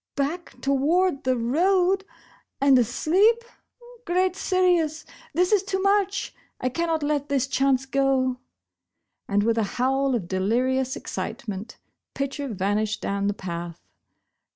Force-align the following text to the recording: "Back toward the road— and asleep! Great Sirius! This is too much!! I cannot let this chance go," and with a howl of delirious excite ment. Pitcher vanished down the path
"Back 0.27 0.59
toward 0.61 1.25
the 1.25 1.37
road— 1.37 2.05
and 2.59 2.79
asleep! 2.79 3.43
Great 4.03 4.35
Sirius! 4.35 5.05
This 5.35 5.51
is 5.51 5.61
too 5.61 5.79
much!! 5.79 6.33
I 6.59 6.69
cannot 6.69 7.03
let 7.03 7.29
this 7.29 7.45
chance 7.45 7.85
go," 7.85 8.37
and 9.27 9.43
with 9.43 9.59
a 9.59 9.63
howl 9.77 10.15
of 10.15 10.27
delirious 10.27 10.95
excite 10.95 11.47
ment. 11.47 11.77
Pitcher 12.15 12.47
vanished 12.47 12.99
down 12.99 13.27
the 13.27 13.35
path 13.35 13.79